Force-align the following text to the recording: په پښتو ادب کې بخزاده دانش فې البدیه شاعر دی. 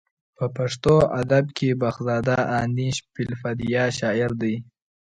په 0.37 0.45
پښتو 0.57 0.95
ادب 1.21 1.45
کې 1.57 1.79
بخزاده 1.81 2.37
دانش 2.51 2.95
فې 3.11 3.21
البدیه 3.29 3.85
شاعر 3.97 4.31
دی. 4.41 4.55